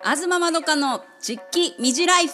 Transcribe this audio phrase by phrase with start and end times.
[0.00, 2.32] 東まどかの実機ミジライフ。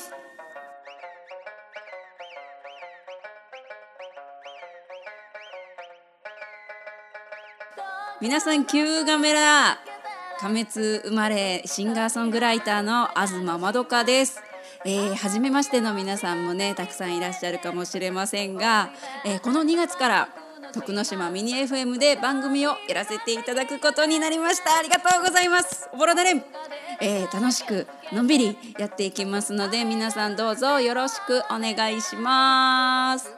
[8.21, 9.79] 皆さんキューガメラ
[10.41, 14.43] 亀津生まれシンガーソングライターの東まどかです。
[14.85, 18.91] えー、初めましての皆さんもねたくさんいらっしゃるかもしれませんが、
[19.25, 20.29] えー、この2月から
[20.75, 24.77] 徳之島ミニ FM で番組をやらせていただくことになりました。
[24.77, 25.89] ありがとうございます。
[25.93, 26.43] おぼろだれん、
[27.01, 33.31] えー、楽しくのんびりやっていきますので皆さんどうぞよろしくお願いします。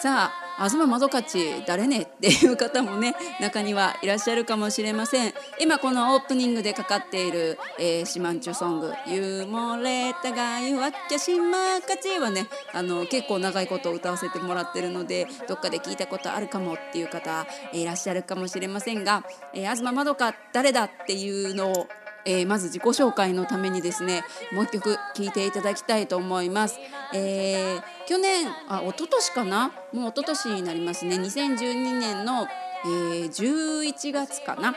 [0.00, 5.34] さあ東まどかち誰ねっていう方もね中にはいらっしゃるかもしれません。
[5.60, 19.24] 今このオープニングでかかっている、えー、シマンチュソング「ゆもれたがゆわっきゃしまかち」はねあの結構長いこと歌わせてもらってるのでどっかで聞いたことあるかもっていう方いらっしゃるかもしれませんが、
[19.54, 21.88] えー、東まどか誰だっていうのを
[22.24, 26.78] えー、まず自己紹介のためにですねもう一曲聴いていただきたいと思います。
[27.14, 29.72] えー、去年あ一昨年かな？
[29.92, 32.46] もう一昨年になりますね2012年の、
[32.84, 34.74] えー、11月かな？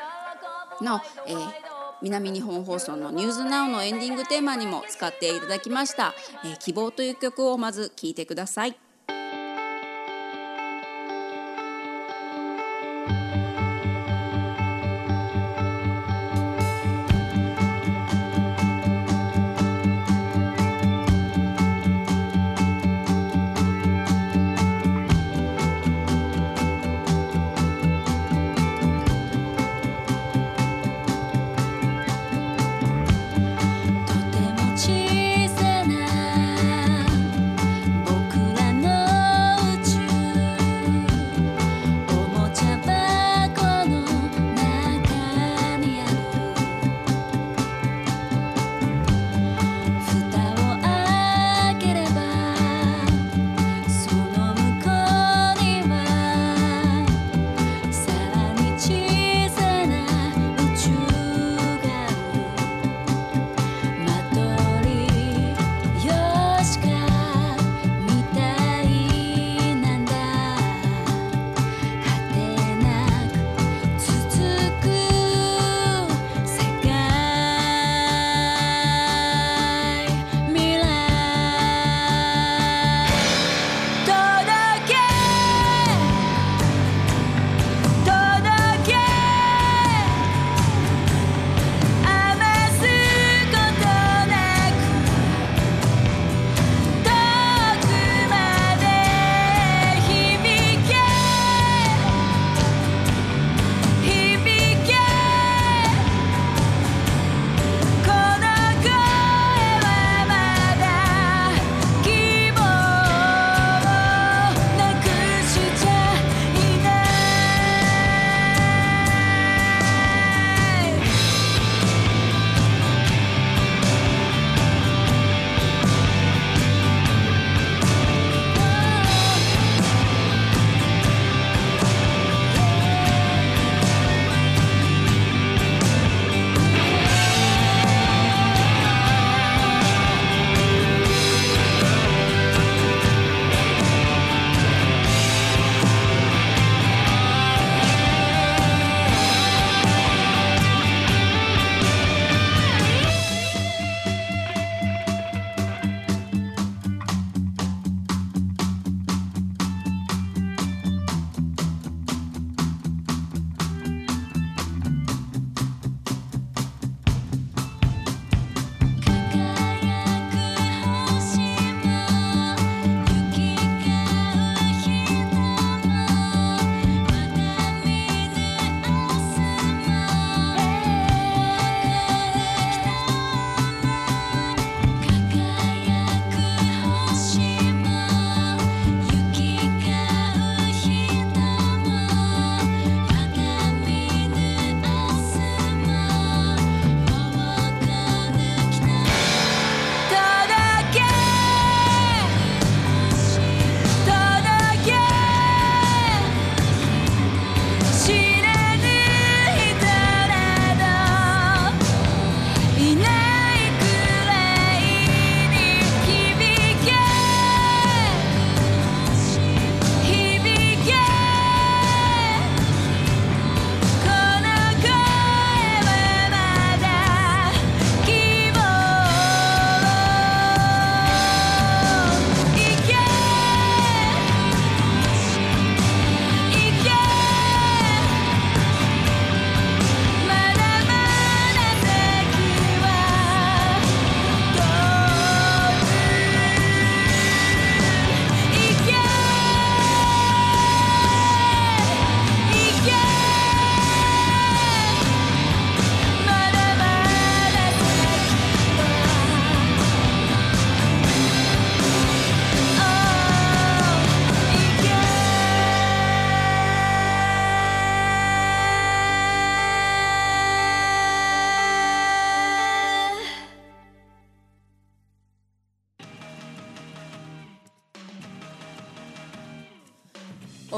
[0.81, 1.51] の、えー、
[2.01, 8.90] 南日本放送の「ニューズナウのエンディングテーマにも使っていただきました「えー、希望」という曲をまず聴いてください。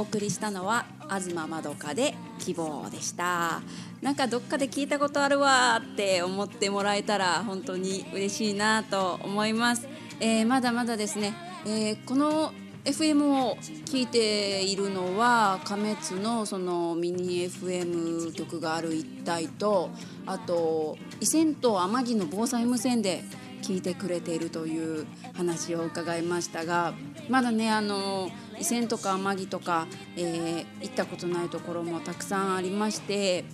[0.03, 3.61] 送りしたのは東まどかで希望でした。
[4.03, 9.87] なんかどっかで聞いたことあるわって思ってもらえたら本当に嬉しいなと思います、
[10.19, 11.33] えー、まだまだですね、
[11.65, 12.51] えー、この
[12.83, 13.55] FM を
[13.85, 19.89] 聞いているのは亀津のそのミニ FM 局がある一帯と
[20.25, 23.23] あと伊勢と天城の防災無線で
[23.63, 26.93] 聞いてくれているという話を伺いましたが
[27.29, 28.29] まだねあの
[28.59, 29.87] 伊勢とか天城とか、
[30.17, 33.45] えー、行ったことないところもたくさんありまして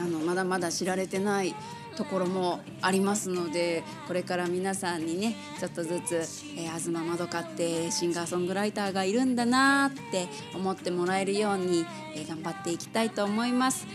[0.00, 1.54] あのまだまだ知られてない
[1.96, 6.14] ところもありますのでこれから皆さんにねちょっとずつ、
[6.56, 11.84] えー、東まどかってシンガーソングライターがいるんだなって思ってもらえるように、
[12.14, 13.86] えー、頑張っていきたいと思います。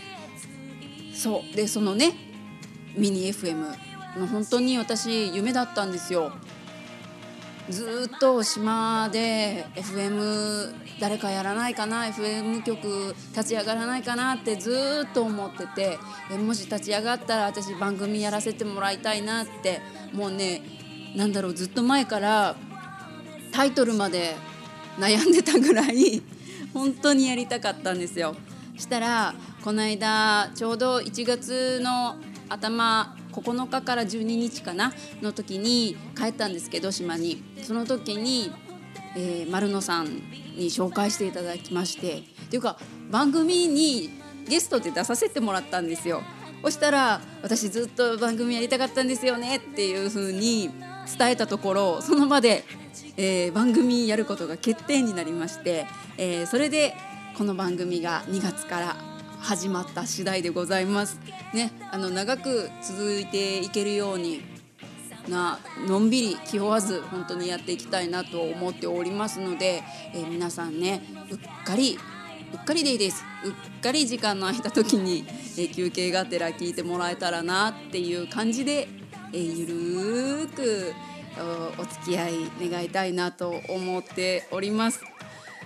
[1.14, 2.12] そうでそのね
[2.96, 6.32] ミニ FM 本当に私夢だったんですよ
[7.70, 15.98] ずっと島で FM 誰かやらないかな FM 局立ち上がらないかなってずっと思ってて
[16.36, 19.80] もし立ち上がったら私番組やらせてもらいたいなって
[20.12, 20.62] もうね
[21.16, 22.56] 何だろうずっと前から
[23.52, 24.34] タイトルまで
[24.98, 26.22] 悩んでたぐらい
[26.74, 28.34] 本当にやりたかったんですよ。
[28.76, 32.16] したらこの間ちょうど1月の
[32.48, 37.42] 頭9日から12日かなの時に帰ったんですけど島に。
[37.62, 38.52] その時に、
[39.16, 42.18] えー、丸野さんに紹介していただきまして。
[42.18, 42.78] っていうか
[43.10, 44.10] 番組に
[44.48, 46.22] ゲストで出させてもらったんですよ。
[46.62, 50.70] そしたら私ずっと番組やりたかったんですよねっていう風に
[51.18, 52.64] 伝えたところその場で、
[53.16, 55.86] えー、番組やることが決定になりまして、
[56.18, 56.94] えー、それで
[57.36, 58.96] この番組が2月から
[59.42, 61.18] 始まった次第でございます。
[61.52, 64.40] ね、あの長く続いていけるように
[65.28, 65.58] な
[65.88, 69.82] のんびり気負わず本当にやっていきたいなと思っておりますので、
[70.14, 71.98] えー、皆さんねうっかり
[72.52, 75.24] うっかりでいいですうっかり時間の空いた時に、
[75.58, 78.88] えー、休憩がてら聞いてもらえたらなっていう感じで、
[79.32, 80.94] えー、ゆるーく
[81.78, 82.32] お付き合い
[82.70, 85.00] 願いたいなと思っております。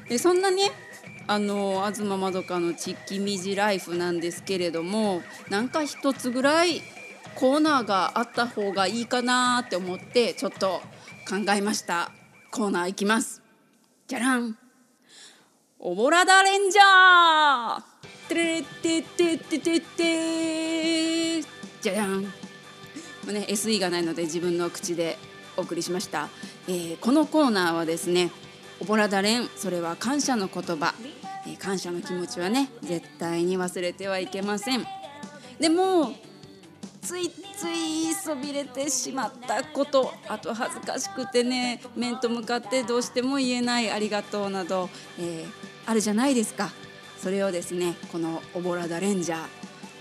[0.08, 0.70] でそんなね
[1.28, 6.82] あの東まどかの「ちっきみじライフ」なんですけれどもなんか一つぐらい
[7.34, 10.80] コーナーがあった方がいいかなって思ってちょっと
[11.28, 12.10] 考えました。
[12.50, 13.42] コーナーいきます。
[14.06, 14.56] じゃらん。
[15.78, 17.82] おぼらだレンジャー。
[18.28, 21.42] てれててててて
[21.80, 22.22] じゃらん。
[22.22, 22.30] も
[23.28, 25.18] うね SE がないので自分の口で
[25.56, 26.28] お送りしました、
[26.68, 28.30] えー、このコーナーはですね
[28.80, 29.48] おぼらだれん。
[29.56, 30.94] それは感謝の言葉、
[31.46, 34.86] えー、感謝の気持ちはね絶対に忘れてはいけません。
[35.58, 36.12] でも
[37.00, 40.12] ついついそびれてしまったこと。
[40.28, 43.90] あと恥ずかしくてね面と向かってどうしても言えない。
[43.90, 46.70] ありがとうなど、えー、あるじゃないですか。
[47.18, 49.46] それをですねこの「おぼらだレンジャー」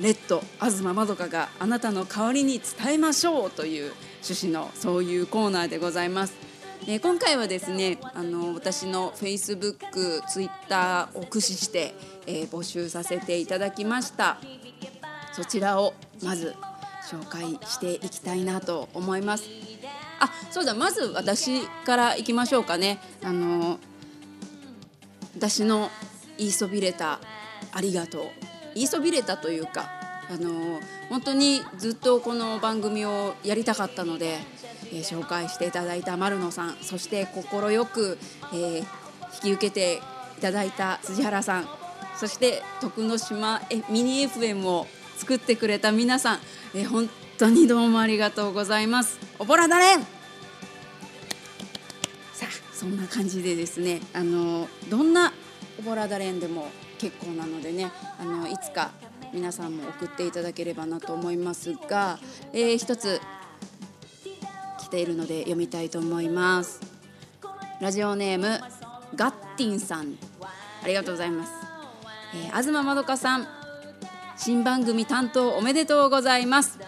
[0.02, 6.45] レッド東まどかがあなたの代わりに伝えましょうという趣旨のそういうコーナーでございます。
[6.84, 11.96] えー、今回はですねあの私の Facebook、Twitter を駆使して、
[12.28, 14.38] えー、募集させていただきました。
[15.34, 16.56] そちらをまず
[17.10, 19.46] 紹介していきたいなと思います。
[20.20, 23.00] あそうだまず私からいきましょうかね。
[23.24, 23.80] あの
[25.36, 25.90] 私の
[26.38, 27.20] 言いそびれた
[27.74, 28.26] ありがとう。
[28.76, 29.90] 言いそびれたというか
[30.30, 30.80] あの
[31.10, 34.38] 本当にずっとこの番組をやりたかったので
[34.96, 38.18] えー、紹介していただいた丸野さんそして快く、
[38.54, 38.86] えー、引
[39.42, 40.02] き受けて
[40.38, 41.68] いただいた辻原さん
[42.18, 44.88] そして徳之島えミニ FM を
[45.18, 46.40] 作ってくれた皆さん、
[46.74, 49.20] えー、本当にどうもありがとうございます。
[49.38, 50.00] おぼらだれん。
[50.00, 50.06] さ
[52.44, 55.34] あそんな感じでですねあのどんな
[55.80, 58.92] おぼらだれんでも結構なのでねあのいつか
[59.34, 62.20] 皆さんも送っていただければなと思いますが、
[62.54, 63.20] えー、一つ
[64.96, 66.80] ているので読みたいと思います。
[67.82, 68.62] ラジオネーム
[69.14, 70.18] ガッティンさん。
[70.82, 71.52] ありがとうございます、
[72.34, 73.48] えー、東まどかさん。
[74.38, 76.80] 新番組担当おめでとうございます。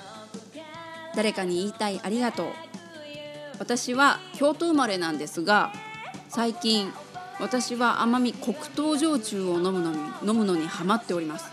[1.15, 2.47] 誰かに言いたいありがとう。
[3.59, 5.73] 私は京都生まれなんですが
[6.29, 6.93] 最近
[7.41, 11.51] 私は甘み黒糖焼酎を飲むのに飲むのにハマっております。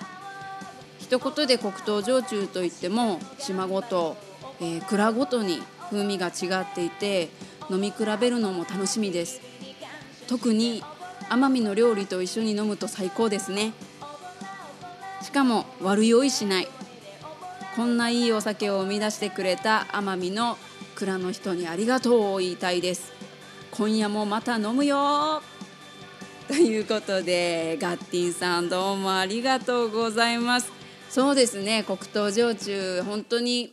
[1.01, 4.17] 一言で黒糖焼酎といっても島ごと、
[4.61, 5.61] えー、蔵ごとに
[5.95, 7.29] 風味が違っていて
[7.71, 9.41] 飲み比べるのも楽しみです。
[10.27, 10.83] 特に
[11.31, 13.73] 奄美の料理と一緒に飲むと最高ですね。
[15.23, 16.69] しかも悪酔いしない。
[17.77, 20.59] こんないいお酒を生み出してくれた奄美の
[20.97, 23.13] 蔵の人にありがとうを言いたいです。
[23.71, 25.43] 今夜もまた飲むよ。
[26.49, 30.71] ということでガッティンさんどうもありがとうございます。
[31.09, 33.73] そうですね黒糖焼酎本当に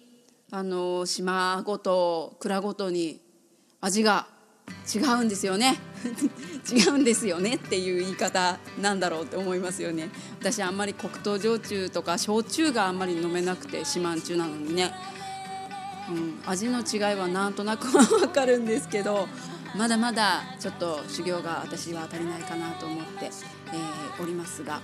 [0.54, 3.22] あの島ごと蔵ごとに
[3.80, 4.28] 味が
[4.94, 5.78] 違うんですよね。
[6.70, 10.10] 違うんですよねっていう言い方なんだろうって思いますよね。
[10.40, 14.94] 私あんまり黒糖焼酎とか焼酎があんまり飲めなくて四万中なのにね、
[16.10, 19.30] うん、味の違いはなんとなくは分かるんですけど
[19.78, 24.82] まだまだちょっと修行が私は足りないかなと思って、えー、おりますが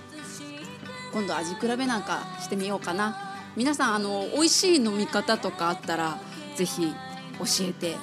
[1.12, 3.27] 今度味比べなんかしてみようかな。
[3.56, 6.18] 皆さんあの美味しい飲み方とかあったら
[6.56, 6.92] 是非
[7.38, 7.96] 教えて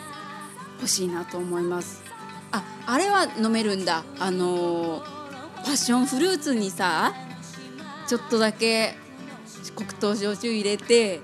[0.82, 2.04] ほしいなと思います。
[2.52, 4.04] ああれは飲めるんだ。
[4.20, 5.04] あの
[5.64, 7.14] パッションフルーツにさ
[8.08, 8.96] ちょっとだけ
[9.76, 11.22] 黒糖焼酎入れて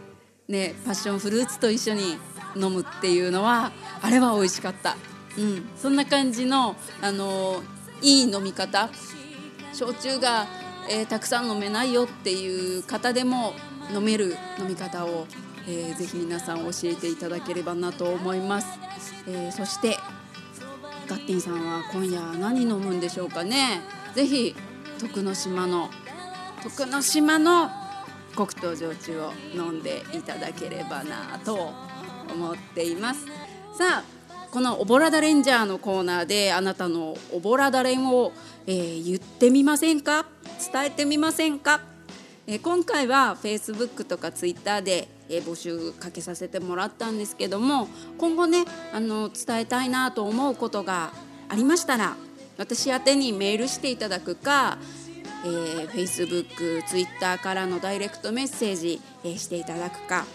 [0.48, 2.18] ねパッションフルーツと一緒に
[2.56, 4.98] 飲むっていうのはあれは美味しかった。
[5.38, 7.63] うん、そんな感じの、あの
[8.01, 8.90] いい飲み方。
[9.74, 10.46] 焼酎が、
[10.90, 13.54] えー、たくさん飲めないよっていう方でも
[13.94, 15.28] 飲める飲み方を、
[15.68, 18.68] えー、ぜひ皆さん教えていただければなと思います、
[19.28, 19.98] えー、そして
[21.08, 23.82] ガッティンさんは今夜何飲むんでしょうかね。
[24.16, 24.56] ぜひ
[25.00, 25.90] 徳之島の
[26.64, 27.70] 徳之島の
[28.34, 31.74] 黒糖焼酎を飲んでいただければなと
[32.34, 33.26] 思っています。
[33.78, 34.04] さあ
[34.52, 38.32] この「おぼらだレンジャー」のコーナーであなたのおぼらだれんを、
[38.68, 40.26] えー、言ってみませんか？
[40.72, 41.82] 伝えてみませんか、
[42.53, 51.13] え、今回は Facebook とか Twitter で、え、募集かけさせてもらったんですけども今後ねあの伝えたいなと思うことが
[51.48, 52.17] ありましたら
[52.58, 54.77] 私宛てにメールしていただくか
[55.43, 60.25] えー、Facebook、Twitter からのダイレクトメッセージ、えー、していただくか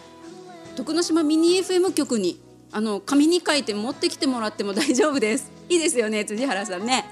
[0.74, 2.40] 徳之島ミニ FM 局に
[2.72, 5.52] あの紙に書いて持ってきてもらっても大丈夫です。
[5.68, 7.04] いいですよね辻原さんね。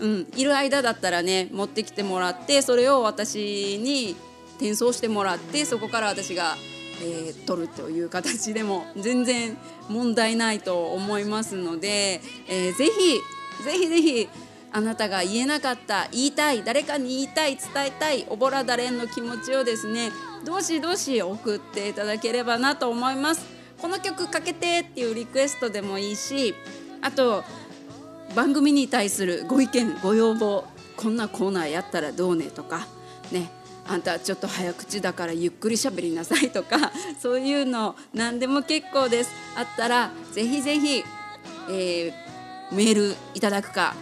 [0.00, 4.16] うんいる間だったらね持ってきてもらってそれを私に
[4.58, 6.56] 転送してもらってそこから私が、
[7.00, 9.56] えー、取るという形でも全然
[9.88, 14.28] 問題ないと思いますので、えー、ぜひぜひぜひ
[14.70, 20.10] あなたが言えなかった言いたい誰かに言いたい伝えたいおぼらだれんの気持ちをですね
[20.44, 23.58] どしどし送っていただければなと思います。
[23.80, 26.54] この曲かけてっていうリクエストでもいいし
[27.00, 27.44] あと
[28.34, 30.64] 番組に対するご意見ご要望
[30.96, 32.86] こんなコーナーやったらどうねとか
[33.30, 33.50] ね
[33.88, 41.02] あんたちょっと早口だからゆっくりしゃべりなさいとか そういうの何でも結構ですあったらぜひぜひ、
[41.70, 43.94] えー、メールいただくか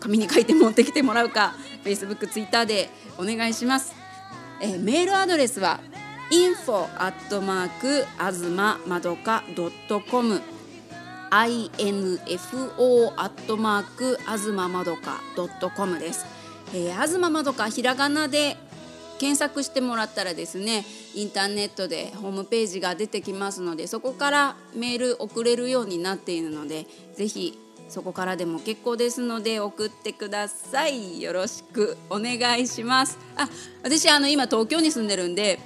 [0.00, 3.94] 紙に書いて持ってきてもらうか Facebook、Twitter でお願いします、
[4.60, 5.80] えー、メールアドレスは
[6.30, 10.40] info アットマークあずままどかドットコム
[11.30, 16.24] info アットマークあずままどかドットコムです。
[16.74, 18.56] えー、あずままどかひらがなで
[19.18, 27.58] 検索してもらったらですねインターネットでホームページが出てきますのでそこからメール送れるようになっているのでぜひ
[27.88, 31.22] そこからでも結構ですので送ってください。
[31.22, 33.16] よろしくお願いします。
[33.36, 33.48] あ
[33.82, 35.60] 私あの今東京に住んでるんで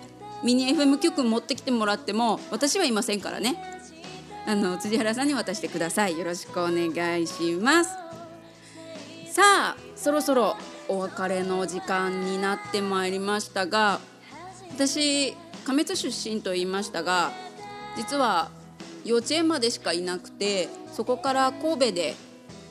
[0.44, 3.56] ミニ FM 曲持ってきてもらっても私はいませんからね。
[4.46, 6.18] あの辻原さんに渡してください。
[6.18, 7.90] よろしくお願いします。
[9.30, 10.56] さあそろそろ
[10.90, 14.00] お別れの時間になってまいりましたが
[14.74, 17.30] 私亀津出身と言いましたが
[17.96, 18.50] 実は
[19.04, 22.14] 幼稚園までしかいなくてそこから神戸で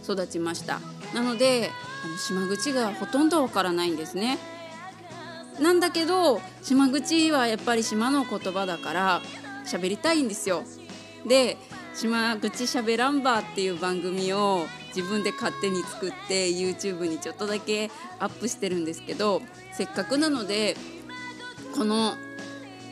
[0.03, 0.81] 育ちました
[1.15, 1.69] なので
[2.03, 4.37] あの島口がほとんどわからないんですね
[5.61, 9.21] なんだけど島口はやっぱり島の言葉だから
[9.65, 10.63] 喋りたいんですよ。
[11.27, 11.57] で
[11.93, 14.65] 島口しゃべらんばっていう番組を
[14.95, 19.41] 自分で勝手に作って YouTube にちょっとだけアップしてるんですけど
[19.73, 20.75] せっかくなので
[21.75, 22.15] この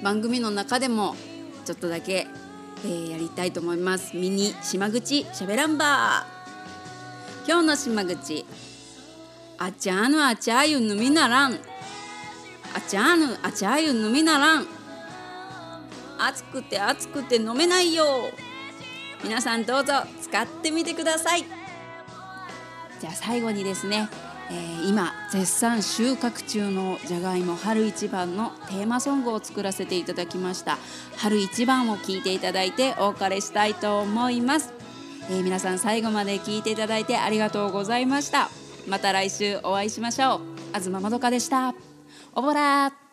[0.03, 1.15] 番組の中でも
[1.65, 2.27] ちょっとだけ、
[2.85, 4.15] えー、やりたいと思います。
[4.15, 6.25] ミニ島口しゃべらんば。
[7.47, 8.45] 今日の島口
[9.57, 11.53] あちゃーのあちゃゆぬみならん。
[11.53, 14.67] あちゃぬあちゃゆ飲みならん。
[16.19, 18.05] 暑くて暑くて飲めないよ。
[19.23, 21.56] 皆さんどうぞ使ってみてください。
[22.99, 24.09] じゃあ最後にですね、
[24.49, 30.77] えー、今絶賛収穫中のじゃがいも春一番のテーマソングを作らせていただきました。
[31.17, 34.73] 春一番を聞いていただいてお別れしたいと思います、
[35.29, 38.49] えー、皆さん最後まで聞いていただいてありがとうございました。
[38.87, 40.39] また来週お会いしましょう。
[40.73, 41.73] 東まどかでした。
[42.33, 43.06] オボラ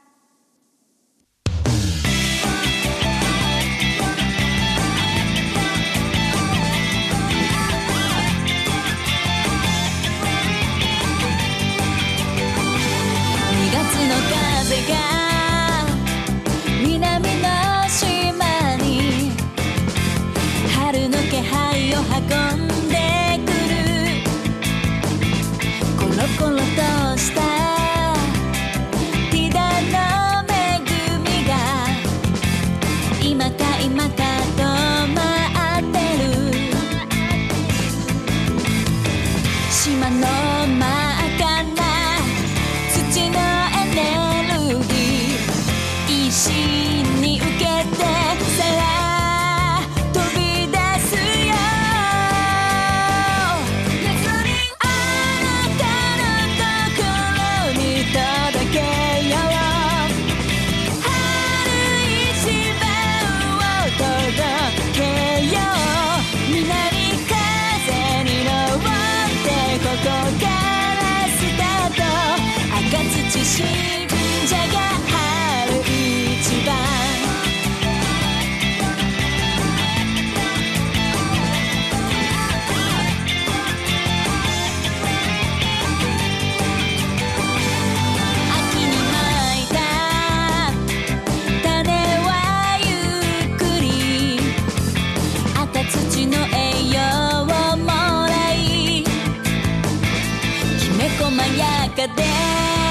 [101.95, 102.84] 中で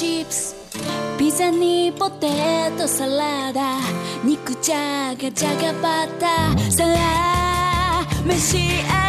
[0.00, 0.56] チップス
[1.18, 3.76] ピザにポテトサラダ
[4.24, 6.84] 肉じゃがじゃがバターサ
[8.24, 8.99] 召し上が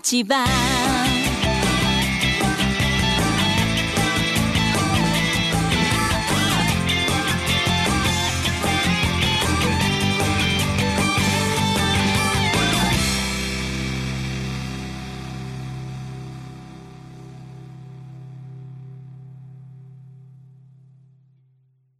[0.00, 1.11] ちは